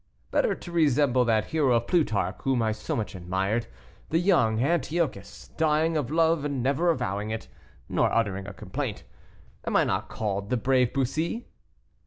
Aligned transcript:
Better 0.31 0.55
to 0.55 0.71
resemble 0.71 1.23
that 1.25 1.51
hero 1.51 1.75
of 1.75 1.85
Plutarch 1.85 2.37
whom 2.41 2.59
I 2.63 2.71
so 2.71 2.95
much 2.95 3.13
admired, 3.13 3.67
the 4.09 4.17
young 4.17 4.59
Antiochus, 4.59 5.49
dying 5.57 5.95
of 5.95 6.09
love 6.09 6.43
and 6.43 6.63
never 6.63 6.89
avowing 6.89 7.29
it, 7.29 7.47
nor 7.87 8.11
uttering 8.11 8.47
a 8.47 8.53
complaint. 8.55 9.03
Am 9.63 9.75
I 9.75 9.83
not 9.83 10.09
called 10.09 10.49
the 10.49 10.57
brave 10.57 10.91
Bussy?" 10.91 11.45